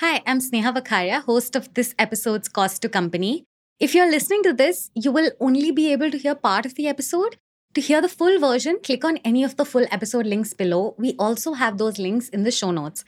Hi, 0.00 0.22
I'm 0.28 0.38
Sneha 0.38 0.72
Vakharia, 0.72 1.24
host 1.24 1.56
of 1.56 1.74
this 1.74 1.92
episode's 1.98 2.48
Cost 2.48 2.82
to 2.82 2.88
Company. 2.88 3.42
If 3.80 3.96
you're 3.96 4.08
listening 4.08 4.44
to 4.44 4.52
this, 4.52 4.92
you 4.94 5.10
will 5.10 5.32
only 5.40 5.72
be 5.72 5.90
able 5.90 6.12
to 6.12 6.18
hear 6.18 6.36
part 6.36 6.64
of 6.64 6.76
the 6.76 6.86
episode. 6.86 7.36
To 7.74 7.80
hear 7.80 8.00
the 8.00 8.08
full 8.08 8.38
version, 8.38 8.78
click 8.80 9.04
on 9.04 9.16
any 9.24 9.42
of 9.42 9.56
the 9.56 9.64
full 9.64 9.86
episode 9.90 10.24
links 10.24 10.54
below. 10.54 10.94
We 10.98 11.16
also 11.18 11.54
have 11.54 11.78
those 11.78 11.98
links 11.98 12.28
in 12.28 12.44
the 12.44 12.52
show 12.52 12.70
notes. 12.70 13.04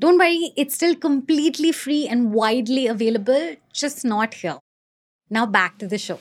Don't 0.00 0.18
worry, 0.18 0.52
it's 0.56 0.74
still 0.74 0.96
completely 0.96 1.70
free 1.70 2.08
and 2.08 2.32
widely 2.32 2.88
available, 2.88 3.54
just 3.72 4.04
not 4.04 4.34
here. 4.34 4.58
Now 5.30 5.46
back 5.46 5.78
to 5.78 5.86
the 5.86 5.98
show. 5.98 6.18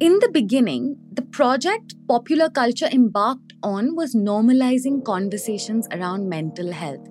In 0.00 0.18
the 0.18 0.28
beginning, 0.28 0.96
the 1.12 1.22
project 1.22 1.94
popular 2.08 2.50
culture 2.50 2.88
embarked 2.90 3.52
on 3.62 3.94
was 3.94 4.12
normalizing 4.12 5.04
conversations 5.04 5.86
around 5.92 6.28
mental 6.28 6.72
health, 6.72 7.08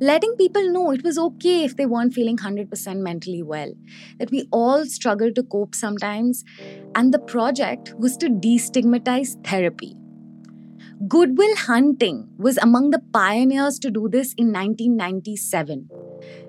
letting 0.00 0.36
people 0.36 0.70
know 0.70 0.90
it 0.90 1.02
was 1.02 1.16
okay 1.16 1.64
if 1.64 1.76
they 1.76 1.86
weren't 1.86 2.12
feeling 2.12 2.36
100% 2.36 2.98
mentally 2.98 3.42
well, 3.42 3.72
that 4.18 4.30
we 4.30 4.46
all 4.52 4.84
struggle 4.84 5.32
to 5.32 5.42
cope 5.44 5.74
sometimes, 5.74 6.44
and 6.94 7.14
the 7.14 7.18
project 7.18 7.94
was 7.96 8.18
to 8.18 8.28
destigmatize 8.28 9.42
therapy. 9.42 9.96
Good 11.08 11.38
Will 11.38 11.56
Hunting 11.56 12.28
was 12.36 12.58
among 12.58 12.90
the 12.90 13.02
pioneers 13.14 13.78
to 13.78 13.90
do 13.90 14.10
this 14.10 14.34
in 14.34 14.52
1997. 14.52 15.88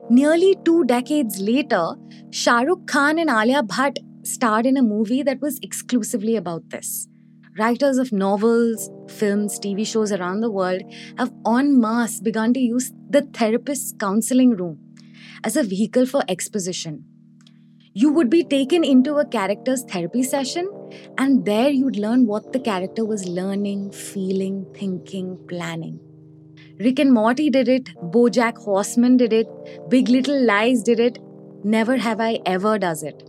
Nearly 0.09 0.58
two 0.66 0.84
decades 0.86 1.40
later, 1.40 1.95
Shahrukh 2.30 2.88
Khan 2.88 3.20
and 3.20 3.30
Alia 3.30 3.62
Bhatt 3.62 3.98
starred 4.27 4.66
in 4.66 4.77
a 4.77 4.81
movie 4.84 5.23
that 5.23 5.41
was 5.41 5.59
exclusively 5.62 6.36
about 6.36 6.70
this. 6.70 7.08
Writers 7.58 7.98
of 7.98 8.12
novels, 8.12 8.90
films, 9.09 9.59
TV 9.59 9.86
shows 9.86 10.12
around 10.12 10.41
the 10.41 10.52
world 10.52 10.84
have 11.17 11.34
en 11.48 11.80
masse 11.80 12.20
begun 12.20 12.53
to 12.53 12.59
use 12.59 12.91
the 13.09 13.22
therapist's 13.22 13.94
counseling 14.00 14.52
room 14.52 14.80
as 15.44 15.56
a 15.56 15.64
vehicle 15.64 16.06
for 16.06 16.23
exposition. 16.28 17.06
You 17.94 18.11
would 18.11 18.30
be 18.30 18.44
taken 18.44 18.84
into 18.84 19.16
a 19.16 19.25
character's 19.25 19.84
therapy 19.84 20.22
session, 20.22 20.69
and 21.17 21.45
there 21.45 21.69
you'd 21.69 21.95
learn 21.95 22.28
what 22.28 22.53
the 22.53 22.59
character 22.59 23.03
was 23.03 23.28
learning, 23.28 23.89
feeling, 23.91 24.67
thinking, 24.75 25.39
planning. 25.47 26.00
Rick 26.80 27.00
and 27.00 27.12
Morty 27.12 27.50
did 27.50 27.67
it, 27.67 27.89
Bojack 28.12 28.58
Horseman 28.58 29.17
did 29.17 29.34
it, 29.34 29.47
Big 29.89 30.09
Little 30.09 30.39
Lies 30.45 30.84
did 30.84 31.00
it, 31.00 31.17
Never 31.64 31.97
Have 31.97 32.22
I 32.22 32.39
Ever 32.45 32.78
does 32.78 33.02
it. 33.02 33.28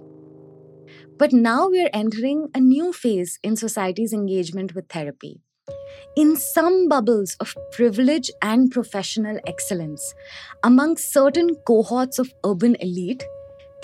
But 1.19 1.33
now 1.33 1.69
we're 1.69 1.91
entering 1.93 2.49
a 2.55 2.61
new 2.61 2.93
phase 2.93 3.41
in 3.43 3.57
society's 3.57 4.13
engagement 4.13 4.77
with 4.77 4.89
therapy. 4.89 5.41
In 6.17 6.37
some 6.37 6.89
bubbles 6.89 7.37
of 7.41 7.57
privilege 7.73 8.31
and 8.41 8.71
professional 8.71 9.41
excellence, 9.45 10.15
among 10.63 10.97
certain 10.97 11.57
cohorts 11.67 12.21
of 12.21 12.33
urban 12.47 12.77
elite, 12.77 13.25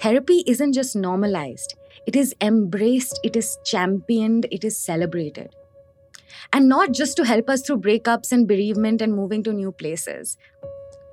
therapy 0.00 0.44
isn't 0.46 0.74
just 0.74 0.94
normalized, 0.94 1.74
it 2.06 2.14
is 2.14 2.34
embraced, 2.40 3.18
it 3.24 3.34
is 3.34 3.58
championed, 3.64 4.46
it 4.52 4.62
is 4.62 4.78
celebrated. 4.78 5.54
And 6.52 6.68
not 6.68 6.92
just 6.92 7.16
to 7.16 7.24
help 7.24 7.50
us 7.50 7.62
through 7.62 7.80
breakups 7.80 8.30
and 8.30 8.46
bereavement 8.46 9.02
and 9.02 9.12
moving 9.12 9.42
to 9.42 9.52
new 9.52 9.72
places, 9.72 10.36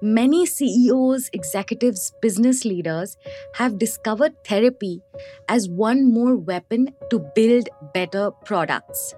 Many 0.04 0.48
CEOs, 0.48 1.30
executives, 1.32 2.12
business 2.24 2.66
leaders 2.66 3.18
have 3.54 3.78
discovered 3.78 4.34
therapy 4.44 5.04
as 5.48 5.70
one 5.70 6.12
more 6.12 6.36
weapon 6.36 6.96
to 7.12 7.20
build 7.36 7.70
better 7.94 8.32
products. 8.32 9.14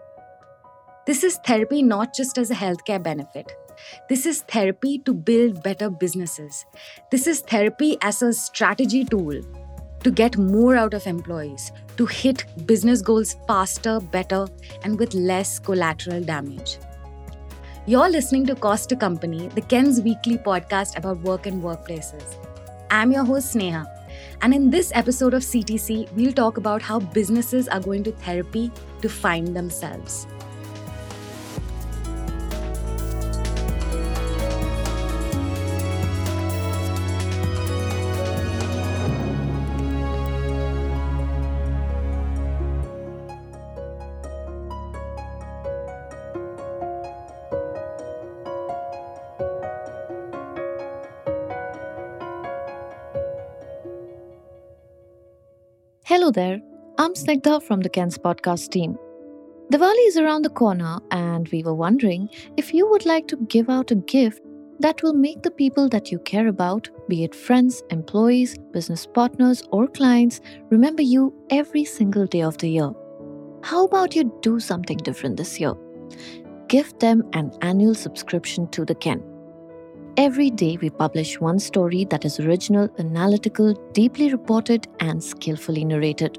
This 1.07 1.23
is 1.23 1.39
therapy 1.45 1.81
not 1.83 2.13
just 2.13 2.37
as 2.37 2.51
a 2.51 2.55
healthcare 2.55 3.01
benefit. 3.01 3.53
This 4.09 4.25
is 4.25 4.41
therapy 4.41 4.99
to 5.05 5.13
build 5.13 5.63
better 5.63 5.89
businesses. 5.89 6.65
This 7.11 7.27
is 7.27 7.39
therapy 7.39 7.97
as 8.01 8.21
a 8.21 8.33
strategy 8.33 9.05
tool 9.05 9.41
to 10.03 10.11
get 10.11 10.37
more 10.37 10.75
out 10.75 10.93
of 10.93 11.07
employees, 11.07 11.71
to 11.95 12.05
hit 12.05 12.43
business 12.65 13.01
goals 13.01 13.37
faster, 13.47 14.01
better, 14.01 14.47
and 14.83 14.99
with 14.99 15.13
less 15.13 15.59
collateral 15.59 16.21
damage. 16.21 16.77
You're 17.85 18.09
listening 18.09 18.45
to 18.45 18.55
Cost 18.55 18.87
to 18.89 18.95
Company, 18.95 19.49
the 19.49 19.59
Ken's 19.59 19.99
weekly 19.99 20.37
podcast 20.37 20.97
about 20.97 21.17
work 21.17 21.47
and 21.47 21.61
workplaces. 21.61 22.35
I'm 22.89 23.11
your 23.11 23.25
host, 23.25 23.53
Sneha. 23.53 23.85
And 24.41 24.53
in 24.53 24.69
this 24.69 24.93
episode 24.95 25.33
of 25.33 25.41
CTC, 25.41 26.09
we'll 26.13 26.31
talk 26.31 26.55
about 26.55 26.81
how 26.81 27.01
businesses 27.01 27.67
are 27.67 27.81
going 27.81 28.05
to 28.05 28.13
therapy 28.13 28.71
to 29.01 29.09
find 29.09 29.53
themselves. 29.53 30.27
Hello 56.13 56.29
there, 56.29 56.61
I'm 56.99 57.15
Snigdha 57.15 57.63
from 57.63 57.79
the 57.79 57.89
Ken's 57.89 58.19
podcast 58.19 58.69
team. 58.69 58.99
Diwali 59.71 60.07
is 60.07 60.15
around 60.15 60.43
the 60.43 60.51
corner, 60.51 60.99
and 61.09 61.47
we 61.47 61.63
were 61.63 61.73
wondering 61.73 62.29
if 62.55 62.71
you 62.71 62.87
would 62.87 63.07
like 63.07 63.27
to 63.29 63.37
give 63.47 63.67
out 63.67 63.89
a 63.89 63.95
gift 63.95 64.39
that 64.79 65.01
will 65.01 65.15
make 65.15 65.41
the 65.41 65.49
people 65.49 65.89
that 65.89 66.11
you 66.11 66.19
care 66.19 66.49
about, 66.49 66.87
be 67.09 67.23
it 67.23 67.33
friends, 67.33 67.81
employees, 67.89 68.55
business 68.73 69.07
partners, 69.07 69.63
or 69.71 69.87
clients, 69.87 70.39
remember 70.69 71.01
you 71.01 71.33
every 71.49 71.83
single 71.83 72.27
day 72.27 72.43
of 72.43 72.59
the 72.59 72.69
year. 72.69 72.91
How 73.63 73.85
about 73.85 74.15
you 74.15 74.31
do 74.43 74.59
something 74.59 74.97
different 74.97 75.37
this 75.37 75.59
year? 75.59 75.73
Give 76.67 76.95
them 76.99 77.23
an 77.33 77.51
annual 77.63 77.95
subscription 77.95 78.67
to 78.67 78.85
the 78.85 78.93
Ken. 78.93 79.23
Every 80.15 80.51
day, 80.51 80.77
we 80.79 80.91
publish 80.91 81.41
one 81.41 81.57
story 81.57 82.05
that 82.05 82.23
is 82.23 82.39
original, 82.39 82.87
analytical, 82.99 83.73
deeply 83.93 84.31
reported, 84.31 84.87
and 84.99 85.23
skillfully 85.23 85.83
narrated. 85.83 86.37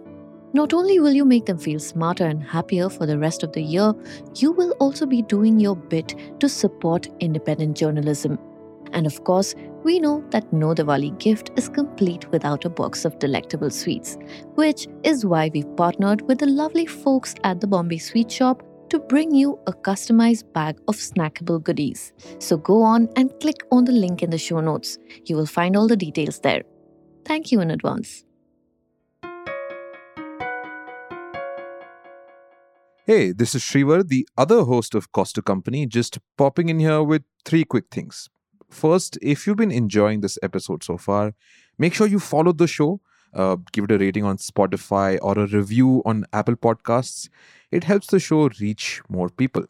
Not 0.53 0.73
only 0.73 1.01
will 1.01 1.13
you 1.13 1.25
make 1.25 1.47
them 1.47 1.59
feel 1.59 1.81
smarter 1.81 2.25
and 2.25 2.41
happier 2.41 2.89
for 2.89 3.05
the 3.05 3.19
rest 3.19 3.43
of 3.43 3.51
the 3.51 3.65
year, 3.65 3.93
you 4.37 4.53
will 4.53 4.77
also 4.79 5.07
be 5.07 5.23
doing 5.23 5.59
your 5.59 5.75
bit 5.75 6.15
to 6.39 6.49
support 6.49 7.09
independent 7.19 7.77
journalism. 7.77 8.39
And 8.93 9.07
of 9.07 9.25
course, 9.25 9.57
we 9.83 9.99
know 9.99 10.25
that 10.31 10.53
no 10.53 10.73
Diwali 10.73 11.19
gift 11.19 11.51
is 11.57 11.69
complete 11.69 12.31
without 12.31 12.65
a 12.65 12.71
box 12.71 13.05
of 13.05 13.19
delectable 13.19 13.71
sweets, 13.71 14.17
which 14.55 14.87
is 15.03 15.27
why 15.27 15.51
we've 15.53 15.77
partnered 15.77 16.23
with 16.29 16.39
the 16.39 16.47
lovely 16.47 16.87
folks 16.87 17.35
at 17.43 17.61
the 17.61 17.67
Bombay 17.67 17.99
Sweet 17.99 18.31
Shop 18.31 18.63
to 18.91 18.99
bring 18.99 19.35
you 19.35 19.59
a 19.67 19.73
customized 19.73 20.53
bag 20.53 20.79
of 20.89 20.97
snackable 20.97 21.63
goodies. 21.63 22.13
So 22.39 22.57
go 22.57 22.83
on 22.83 23.09
and 23.17 23.33
click 23.41 23.63
on 23.71 23.85
the 23.85 23.93
link 23.93 24.23
in 24.23 24.31
the 24.31 24.39
show 24.39 24.61
notes. 24.61 24.99
You 25.25 25.37
will 25.37 25.47
find 25.47 25.77
all 25.77 25.89
the 25.89 25.97
details 25.97 26.41
there. 26.41 26.63
Thank 27.25 27.53
you 27.53 27.61
in 27.61 27.71
advance. 27.71 28.25
Hey, 33.07 33.33
this 33.33 33.55
is 33.55 33.63
Shrivar, 33.63 34.09
the 34.09 34.27
other 34.39 34.63
host 34.63 34.95
of 34.95 35.13
Cost 35.13 35.35
to 35.35 35.43
Company, 35.43 35.85
just 35.85 36.19
popping 36.39 36.71
in 36.71 36.79
here 36.79 37.03
with 37.03 37.23
three 37.45 37.65
quick 37.65 37.85
things. 37.91 38.31
First, 38.71 39.19
if 39.21 39.47
you've 39.47 39.59
been 39.59 39.71
enjoying 39.71 40.23
this 40.23 40.39
episode 40.43 40.83
so 40.83 40.97
far, 40.97 41.35
make 41.79 41.93
sure 41.93 42.07
you 42.07 42.19
follow 42.19 42.53
the 42.53 42.67
show, 42.67 43.03
uh, 43.35 43.57
give 43.73 43.85
it 43.85 43.93
a 43.93 43.99
rating 43.99 44.25
on 44.25 44.37
Spotify 44.39 45.19
or 45.23 45.39
a 45.39 45.47
review 45.47 46.03
on 46.05 46.25
Apple 46.33 46.57
Podcasts 46.57 47.29
it 47.75 47.83
helps 47.83 48.07
the 48.07 48.21
show 48.21 48.49
reach 48.61 49.03
more 49.09 49.29
people. 49.29 49.65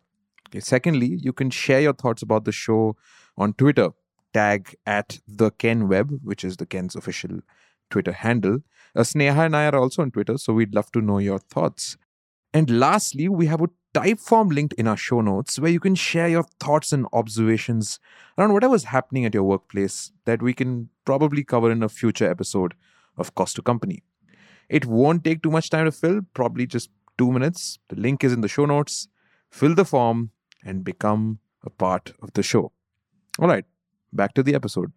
Okay, 0.49 0.61
secondly, 0.61 1.07
you 1.07 1.33
can 1.33 1.49
share 1.49 1.81
your 1.81 1.95
thoughts 1.95 2.21
about 2.21 2.45
the 2.45 2.53
show 2.53 2.97
on 3.39 3.55
Twitter. 3.55 3.91
Tag 4.35 4.75
at 4.85 5.21
the 5.27 5.53
Ken 5.53 5.89
Web, 5.89 6.21
which 6.23 6.45
is 6.45 6.59
the 6.59 6.67
Ken's 6.67 6.97
official 6.97 7.41
Twitter 7.89 8.13
handle. 8.13 8.59
Uh, 8.95 9.01
Sneha 9.01 9.47
and 9.47 9.57
I 9.57 9.67
are 9.69 9.77
also 9.77 10.03
on 10.03 10.11
Twitter, 10.11 10.37
so 10.37 10.53
we'd 10.53 10.75
love 10.75 10.93
to 10.93 11.01
know 11.01 11.19
your 11.19 11.39
thoughts. 11.39 11.97
And 12.53 12.79
lastly, 12.79 13.29
we 13.29 13.47
have 13.47 13.63
a 13.63 13.71
Typeform 13.95 14.53
linked 14.53 14.75
in 14.75 14.89
our 14.89 14.97
show 14.97 15.21
notes 15.21 15.59
where 15.59 15.71
you 15.71 15.79
can 15.79 15.95
share 15.95 16.29
your 16.29 16.43
thoughts 16.59 16.93
and 16.93 17.07
observations 17.13 18.01
around 18.37 18.53
whatever's 18.53 18.85
happening 18.85 19.25
at 19.25 19.35
your 19.35 19.45
workplace 19.45 20.11
that 20.25 20.43
we 20.43 20.53
can 20.53 20.89
probably 21.05 21.45
cover 21.45 21.71
in 21.71 21.83
a 21.83 21.89
future 21.89 22.29
episode 22.29 22.75
of 23.17 23.35
Cost 23.35 23.57
to 23.57 23.63
Company. 23.63 24.03
It 24.69 24.87
won't 24.87 25.25
take 25.25 25.43
too 25.43 25.51
much 25.51 25.71
time 25.71 25.85
to 25.85 25.93
fill, 25.93 26.23
probably 26.35 26.67
just 26.67 26.91
two 27.19 27.31
minutes. 27.31 27.79
The 27.89 27.97
link 27.97 28.25
is 28.25 28.33
in 28.33 28.41
the 28.41 28.49
show 28.49 28.65
notes. 28.65 29.09
Fill 29.51 29.75
the 29.75 29.85
form 29.85 30.31
and 30.65 30.83
become 30.85 31.39
a 31.63 31.71
part 31.71 32.13
of 32.23 32.33
the 32.33 32.43
show. 32.43 32.73
All 33.39 33.49
right, 33.49 33.65
back 34.13 34.35
to 34.35 34.43
the 34.43 34.55
episode. 34.55 34.93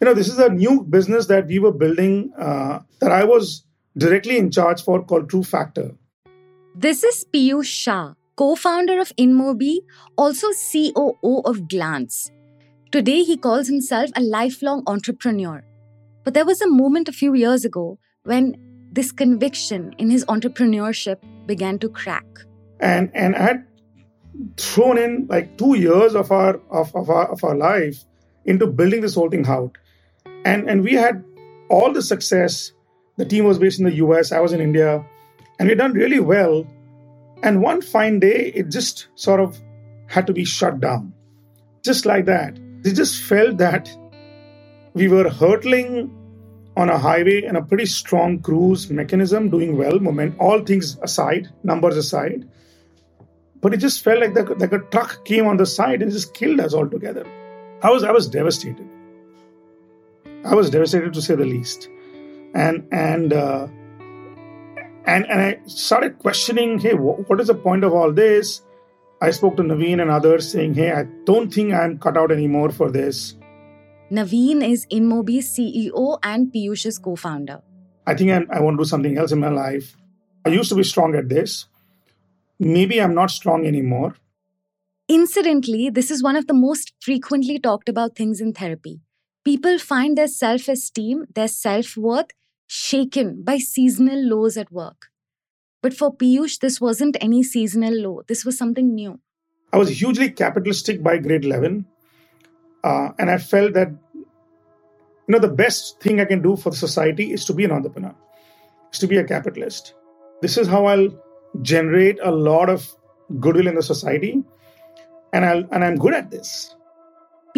You 0.00 0.04
know, 0.04 0.14
this 0.14 0.28
is 0.28 0.38
a 0.38 0.48
new 0.48 0.82
business 0.84 1.26
that 1.26 1.46
we 1.46 1.58
were 1.58 1.72
building 1.72 2.32
uh, 2.38 2.80
that 3.00 3.10
I 3.10 3.24
was 3.24 3.64
directly 3.96 4.38
in 4.38 4.50
charge 4.50 4.82
for 4.82 5.02
called 5.04 5.28
TruFactor. 5.28 5.96
This 6.74 7.02
is 7.02 7.24
Piyush 7.34 7.64
Shah, 7.64 8.14
co 8.36 8.54
founder 8.54 9.00
of 9.00 9.14
InMobi, 9.16 9.78
also 10.16 10.46
COO 10.52 11.42
of 11.44 11.68
Glance. 11.68 12.30
Today, 12.90 13.22
he 13.22 13.36
calls 13.36 13.68
himself 13.68 14.10
a 14.16 14.22
lifelong 14.22 14.82
entrepreneur. 14.86 15.62
But 16.24 16.32
there 16.34 16.46
was 16.46 16.62
a 16.62 16.68
moment 16.68 17.08
a 17.08 17.12
few 17.12 17.34
years 17.34 17.64
ago 17.64 17.98
when 18.24 18.54
this 18.92 19.12
conviction 19.12 19.94
in 19.98 20.10
his 20.10 20.24
entrepreneurship 20.24 21.18
began 21.46 21.78
to 21.80 21.88
crack. 21.88 22.24
And 22.80 23.10
and 23.14 23.36
I 23.36 23.42
had 23.42 23.66
thrown 24.56 24.98
in 24.98 25.26
like 25.28 25.58
two 25.58 25.76
years 25.76 26.14
of 26.14 26.30
our 26.32 26.60
of, 26.70 26.94
of 26.94 27.10
our 27.10 27.30
of 27.30 27.44
our 27.44 27.56
life 27.56 28.04
into 28.44 28.66
building 28.66 29.02
this 29.02 29.14
whole 29.14 29.28
thing 29.28 29.46
out. 29.46 29.76
And 30.44 30.68
and 30.68 30.82
we 30.82 30.94
had 30.94 31.22
all 31.68 31.92
the 31.92 32.02
success. 32.02 32.72
The 33.16 33.24
team 33.24 33.44
was 33.44 33.58
based 33.58 33.80
in 33.80 33.84
the 33.84 33.96
US, 33.96 34.32
I 34.32 34.40
was 34.40 34.52
in 34.52 34.60
India, 34.60 35.04
and 35.58 35.68
we 35.68 35.74
done 35.74 35.92
really 35.92 36.20
well. 36.20 36.66
And 37.42 37.60
one 37.62 37.82
fine 37.82 38.20
day, 38.20 38.52
it 38.54 38.70
just 38.70 39.08
sort 39.14 39.40
of 39.40 39.58
had 40.06 40.26
to 40.26 40.32
be 40.32 40.44
shut 40.44 40.80
down. 40.80 41.12
Just 41.82 42.06
like 42.06 42.24
that. 42.26 42.58
They 42.82 42.92
just 42.92 43.22
felt 43.22 43.58
that 43.58 43.90
we 44.94 45.08
were 45.08 45.28
hurtling 45.28 46.14
on 46.76 46.88
a 46.88 46.98
highway 46.98 47.42
in 47.42 47.56
a 47.56 47.62
pretty 47.62 47.86
strong 47.86 48.40
cruise 48.40 48.88
mechanism, 48.88 49.50
doing 49.50 49.76
well, 49.76 49.98
moment, 49.98 50.36
all 50.38 50.60
things 50.64 50.96
aside, 51.02 51.48
numbers 51.64 51.96
aside. 51.96 52.48
But 53.60 53.74
it 53.74 53.78
just 53.78 54.04
felt 54.04 54.20
like, 54.20 54.34
the, 54.34 54.44
like 54.54 54.72
a 54.72 54.78
truck 54.78 55.24
came 55.24 55.46
on 55.46 55.56
the 55.56 55.66
side 55.66 56.02
and 56.02 56.12
just 56.12 56.34
killed 56.34 56.60
us 56.60 56.74
altogether. 56.74 57.26
I 57.82 57.90
was 57.90 58.04
I 58.04 58.12
was 58.12 58.28
devastated. 58.28 58.88
I 60.44 60.54
was 60.54 60.70
devastated 60.70 61.12
to 61.14 61.22
say 61.22 61.34
the 61.34 61.44
least, 61.44 61.88
and 62.54 62.86
and 62.92 63.32
uh, 63.32 63.66
and 65.04 65.26
and 65.26 65.40
I 65.40 65.58
started 65.66 66.18
questioning. 66.18 66.78
Hey, 66.78 66.94
what 66.94 67.40
is 67.40 67.48
the 67.48 67.54
point 67.54 67.84
of 67.84 67.92
all 67.92 68.12
this? 68.12 68.62
I 69.20 69.30
spoke 69.32 69.56
to 69.56 69.62
Naveen 69.62 70.00
and 70.00 70.10
others 70.10 70.50
saying, 70.50 70.74
Hey, 70.74 70.92
I 70.92 71.04
don't 71.24 71.52
think 71.52 71.74
I'm 71.74 71.98
cut 71.98 72.16
out 72.16 72.30
anymore 72.30 72.70
for 72.70 72.90
this. 72.90 73.34
Naveen 74.10 74.62
is 74.66 74.86
InMobi's 74.86 75.48
CEO 75.54 76.18
and 76.22 76.52
Piyush's 76.52 76.98
co 76.98 77.16
founder. 77.16 77.60
I 78.06 78.14
think 78.14 78.30
I'm, 78.30 78.46
I 78.50 78.60
want 78.60 78.78
to 78.78 78.84
do 78.84 78.88
something 78.88 79.18
else 79.18 79.32
in 79.32 79.40
my 79.40 79.50
life. 79.50 79.96
I 80.46 80.50
used 80.50 80.70
to 80.70 80.76
be 80.76 80.84
strong 80.84 81.14
at 81.14 81.28
this. 81.28 81.66
Maybe 82.58 83.02
I'm 83.02 83.14
not 83.14 83.30
strong 83.30 83.66
anymore. 83.66 84.14
Incidentally, 85.08 85.90
this 85.90 86.10
is 86.10 86.22
one 86.22 86.36
of 86.36 86.46
the 86.46 86.54
most 86.54 86.92
frequently 87.00 87.58
talked 87.58 87.88
about 87.88 88.14
things 88.14 88.40
in 88.40 88.52
therapy. 88.52 89.00
People 89.44 89.78
find 89.78 90.16
their 90.16 90.28
self 90.28 90.68
esteem, 90.68 91.26
their 91.34 91.48
self 91.48 91.96
worth 91.96 92.30
shaken 92.66 93.42
by 93.42 93.58
seasonal 93.58 94.22
lows 94.22 94.56
at 94.56 94.70
work. 94.70 95.08
But 95.82 95.94
for 95.94 96.14
Piyush, 96.14 96.58
this 96.58 96.80
wasn't 96.80 97.16
any 97.20 97.42
seasonal 97.42 97.94
low. 97.94 98.22
This 98.26 98.44
was 98.44 98.58
something 98.58 98.94
new. 98.94 99.20
I 99.72 99.78
was 99.78 99.88
hugely 99.88 100.30
capitalistic 100.30 101.02
by 101.02 101.18
grade 101.18 101.44
11. 101.44 101.86
Uh, 102.82 103.10
and 103.18 103.30
I 103.30 103.38
felt 103.38 103.74
that, 103.74 103.90
you 104.14 104.24
know, 105.28 105.38
the 105.38 105.48
best 105.48 106.00
thing 106.00 106.20
I 106.20 106.24
can 106.24 106.42
do 106.42 106.56
for 106.56 106.72
society 106.72 107.32
is 107.32 107.44
to 107.46 107.52
be 107.52 107.64
an 107.64 107.72
entrepreneur, 107.72 108.14
is 108.92 108.98
to 109.00 109.06
be 109.06 109.18
a 109.18 109.24
capitalist. 109.24 109.94
This 110.40 110.56
is 110.56 110.66
how 110.66 110.86
I'll 110.86 111.10
generate 111.62 112.18
a 112.22 112.30
lot 112.30 112.70
of 112.70 112.88
goodwill 113.38 113.68
in 113.68 113.74
the 113.74 113.82
society. 113.82 114.42
And, 115.32 115.44
I'll, 115.44 115.64
and 115.70 115.84
I'm 115.84 115.96
good 115.96 116.14
at 116.14 116.30
this. 116.30 116.74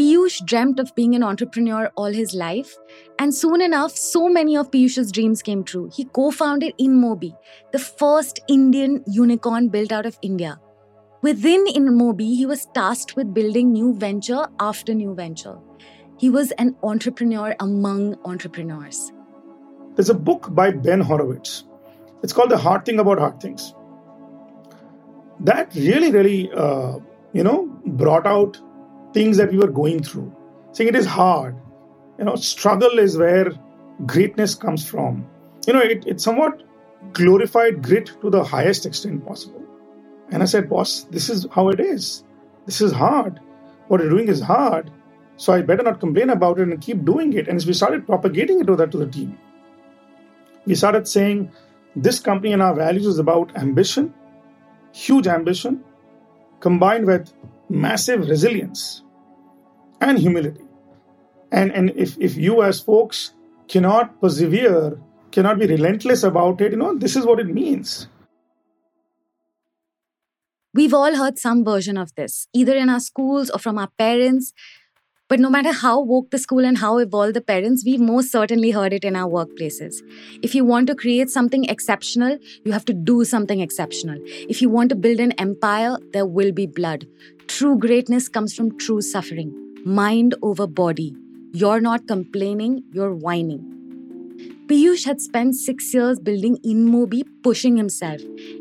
Piyush 0.01 0.43
dreamt 0.47 0.81
of 0.81 0.95
being 0.95 1.15
an 1.15 1.23
entrepreneur 1.23 1.93
all 1.95 2.11
his 2.11 2.33
life, 2.35 2.75
and 3.19 3.35
soon 3.35 3.61
enough, 3.61 3.95
so 3.95 4.31
many 4.31 4.57
of 4.57 4.71
Piyush's 4.71 5.13
dreams 5.13 5.43
came 5.43 5.63
true. 5.63 5.91
He 5.95 6.05
co 6.05 6.31
founded 6.31 6.73
InMobi, 6.81 7.37
the 7.73 7.79
first 7.79 8.41
Indian 8.49 9.05
unicorn 9.07 9.69
built 9.69 9.93
out 9.93 10.07
of 10.07 10.19
India. 10.23 10.59
Within 11.21 11.67
InMobi, 11.67 12.29
he 12.35 12.47
was 12.47 12.65
tasked 12.73 13.15
with 13.15 13.35
building 13.35 13.73
new 13.73 13.93
venture 13.93 14.47
after 14.59 14.95
new 14.95 15.15
venture. 15.15 15.59
He 16.17 16.31
was 16.31 16.51
an 16.53 16.77
entrepreneur 16.83 17.55
among 17.61 18.17
entrepreneurs. 18.25 19.13
There's 19.97 20.09
a 20.09 20.15
book 20.31 20.49
by 20.55 20.71
Ben 20.71 21.03
Horowitz. 21.03 21.65
It's 22.23 22.33
called 22.33 22.51
The 22.51 22.57
Hard 22.57 22.87
Thing 22.87 23.01
About 23.01 23.19
Hard 23.19 23.39
Things. 23.39 23.75
That 25.41 25.75
really, 25.75 26.11
really, 26.11 26.51
uh, 26.53 27.01
you 27.35 27.45
know, 27.45 27.67
brought 27.85 28.27
out 28.27 28.59
things 29.13 29.37
that 29.37 29.51
we 29.51 29.59
were 29.59 29.71
going 29.71 30.03
through. 30.03 30.35
Saying 30.73 30.89
it 30.89 30.97
is 30.97 31.07
hard. 31.07 31.57
You 32.19 32.25
know, 32.25 32.37
struggle 32.37 32.99
is 32.99 33.17
where 33.17 33.53
greatness 34.07 34.55
comes 34.55 34.89
from. 34.89 35.27
You 35.67 35.73
know, 35.73 35.81
it, 35.81 36.07
it 36.07 36.21
somewhat 36.21 36.63
glorified 37.13 37.83
grit 37.83 38.13
to 38.21 38.31
the 38.31 38.45
highest 38.45 38.87
extent 38.87 39.27
possible. 39.27 39.65
And 40.31 40.43
I 40.43 40.47
said, 40.47 40.69
boss, 40.69 41.05
this 41.05 41.29
is 41.29 41.47
how 41.51 41.69
it 41.71 41.81
is. 41.81 42.25
This 42.67 42.81
is 42.81 42.93
hard. 42.93 43.41
What 43.89 44.01
you're 44.01 44.11
doing 44.11 44.29
is 44.29 44.41
hard. 44.41 44.91
So 45.37 45.53
I 45.53 45.63
better 45.63 45.83
not 45.83 46.01
complain 46.01 46.31
about 46.31 46.61
it 46.61 46.69
and 46.69 46.81
keep 46.81 47.05
doing 47.05 47.33
it. 47.33 47.49
And 47.49 47.65
we 47.65 47.73
started 47.73 48.07
propagating 48.07 48.61
it 48.61 48.67
to 48.67 48.77
that 48.77 48.93
to 48.93 48.99
the 48.99 49.07
team, 49.07 49.39
we 50.67 50.75
started 50.75 51.09
saying 51.09 51.51
this 51.97 52.21
company 52.21 52.53
and 52.53 52.63
our 52.63 52.75
values 52.75 53.07
is 53.07 53.19
about 53.19 53.57
ambition, 53.57 54.15
huge 54.93 55.27
ambition, 55.27 55.83
combined 56.61 57.07
with 57.07 57.33
massive 57.71 58.29
resilience 58.29 59.03
and 60.01 60.19
humility. 60.19 60.61
And, 61.53 61.73
and 61.73 61.91
if, 61.97 62.19
if 62.19 62.37
you 62.37 62.63
as 62.63 62.81
folks 62.81 63.35
cannot 63.69 64.21
persevere, 64.21 65.01
cannot 65.31 65.59
be 65.59 65.67
relentless 65.67 66.23
about 66.23 66.61
it, 66.61 66.73
you 66.73 66.79
know, 66.79 66.97
this 66.97 67.17
is 67.17 67.25
what 67.25 67.41
it 67.41 67.47
means. 67.47 68.09
We've 70.73 70.95
all 70.95 71.17
heard 71.17 71.39
some 71.39 71.65
version 71.65 71.97
of 71.97 72.15
this, 72.15 72.47
either 72.53 72.77
in 72.77 72.89
our 72.89 73.01
schools 73.01 73.51
or 73.51 73.59
from 73.59 73.79
our 73.79 73.89
parents. 73.99 74.53
But 75.29 75.39
no 75.39 75.49
matter 75.49 75.73
how 75.73 76.01
woke 76.01 76.31
the 76.31 76.39
school 76.39 76.65
and 76.65 76.79
how 76.79 76.99
evolved 76.99 77.35
the 77.35 77.41
parents, 77.41 77.85
we've 77.85 78.01
most 78.01 78.33
certainly 78.33 78.73
heard 78.73 78.93
it 78.93 79.05
in 79.05 79.15
our 79.15 79.29
workplaces. 79.31 79.95
If 80.43 80.57
you 80.57 80.65
want 80.65 80.89
to 80.89 80.97
create 80.97 81.31
something 81.31 81.65
exceptional, 81.67 82.39
you 82.65 82.73
have 82.73 82.85
to 82.87 82.93
do 82.93 83.25
something 83.25 83.61
exceptional. 83.61 84.19
If 84.27 84.61
you 84.61 84.69
want 84.69 84.89
to 84.89 84.97
build 84.97 85.21
an 85.21 85.33
empire, 85.33 85.99
there 86.13 86.27
will 86.27 86.51
be 86.51 86.67
blood. 86.67 87.07
True 87.53 87.77
greatness 87.77 88.29
comes 88.29 88.55
from 88.55 88.79
true 88.79 89.03
suffering, 89.03 89.53
mind 89.85 90.37
over 90.41 90.69
body. 90.69 91.17
You're 91.53 91.81
not 91.81 92.07
complaining, 92.07 92.85
you're 92.93 93.13
whining. 93.13 93.61
Piyush 94.69 95.05
had 95.05 95.21
spent 95.21 95.57
six 95.57 95.93
years 95.93 96.21
building 96.21 96.59
InMobi, 96.65 97.25
pushing 97.43 97.77
himself, 97.77 98.21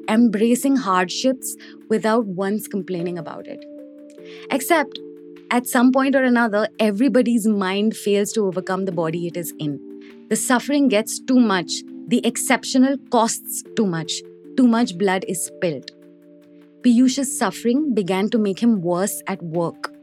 embracing 0.09 0.75
hardships 0.75 1.55
without 1.87 2.25
once 2.25 2.67
complaining 2.67 3.19
about 3.19 3.45
it. 3.45 3.63
Except 4.49 4.99
at 5.51 5.67
some 5.67 5.91
point 5.91 6.15
or 6.15 6.23
another, 6.23 6.67
everybody's 6.79 7.47
mind 7.47 7.95
fails 7.95 8.33
to 8.33 8.47
overcome 8.47 8.85
the 8.85 8.91
body 8.91 9.27
it 9.27 9.37
is 9.37 9.53
in. 9.59 9.79
The 10.29 10.35
suffering 10.35 10.87
gets 10.87 11.19
too 11.19 11.39
much, 11.39 11.83
the 12.07 12.25
exceptional 12.25 12.97
costs 13.11 13.63
too 13.77 13.85
much, 13.85 14.13
too 14.57 14.67
much 14.67 14.97
blood 14.97 15.25
is 15.27 15.45
spilled. 15.45 15.91
Piyush's 16.81 17.37
suffering 17.37 17.93
began 17.93 18.29
to 18.29 18.37
make 18.37 18.59
him 18.59 18.81
worse 18.81 19.21
at 19.27 19.41
work. 19.43 19.93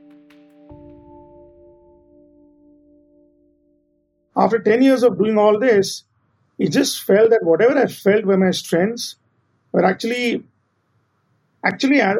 After 4.37 4.59
10 4.59 4.83
years 4.83 5.03
of 5.03 5.19
doing 5.19 5.39
all 5.39 5.59
this, 5.59 6.05
it 6.59 6.71
just 6.71 7.03
felt 7.03 7.31
that 7.31 7.43
whatever 7.43 7.79
I 7.79 7.87
felt 7.87 8.25
were 8.25 8.37
my 8.37 8.51
strengths 8.51 9.17
were 9.73 9.85
actually 9.85 10.45
actually 11.65 12.01
uh, 12.01 12.15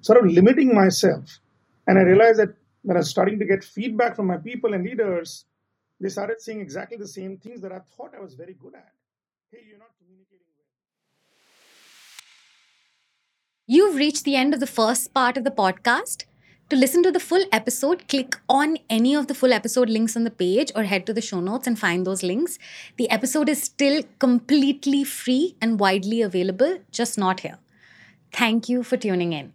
sort 0.00 0.24
of 0.24 0.30
limiting 0.30 0.74
myself 0.74 1.40
and 1.88 1.98
I 1.98 2.02
realized 2.02 2.38
that 2.38 2.54
when 2.82 2.98
I 2.98 3.00
was 3.00 3.08
starting 3.08 3.38
to 3.38 3.46
get 3.46 3.64
feedback 3.64 4.14
from 4.14 4.26
my 4.26 4.36
people 4.36 4.74
and 4.74 4.84
leaders, 4.84 5.46
they 5.98 6.10
started 6.10 6.40
saying 6.40 6.60
exactly 6.60 6.98
the 6.98 7.08
same 7.08 7.38
things 7.38 7.62
that 7.62 7.72
I 7.72 7.80
thought 7.96 8.14
I 8.14 8.20
was 8.20 8.34
very 8.34 8.54
good 8.54 8.74
at. 8.74 8.92
Hey, 9.50 9.60
you're 9.66 9.78
not 9.78 9.96
communicating 9.98 10.47
You've 13.70 13.96
reached 13.96 14.24
the 14.24 14.34
end 14.34 14.54
of 14.54 14.60
the 14.60 14.66
first 14.66 15.12
part 15.12 15.36
of 15.36 15.44
the 15.44 15.50
podcast. 15.50 16.24
To 16.70 16.76
listen 16.76 17.02
to 17.02 17.12
the 17.12 17.20
full 17.20 17.44
episode, 17.52 18.08
click 18.08 18.38
on 18.48 18.78
any 18.88 19.14
of 19.14 19.26
the 19.26 19.34
full 19.34 19.52
episode 19.52 19.90
links 19.90 20.16
on 20.16 20.24
the 20.24 20.30
page 20.30 20.72
or 20.74 20.84
head 20.84 21.04
to 21.04 21.12
the 21.12 21.20
show 21.20 21.40
notes 21.40 21.66
and 21.66 21.78
find 21.78 22.06
those 22.06 22.22
links. 22.22 22.58
The 22.96 23.10
episode 23.10 23.50
is 23.50 23.62
still 23.62 24.04
completely 24.20 25.04
free 25.04 25.54
and 25.60 25.78
widely 25.78 26.22
available, 26.22 26.78
just 26.90 27.18
not 27.18 27.40
here. 27.40 27.58
Thank 28.32 28.70
you 28.70 28.82
for 28.82 28.96
tuning 28.96 29.34
in. 29.34 29.52